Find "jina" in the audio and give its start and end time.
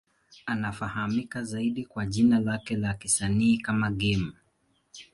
2.05-2.39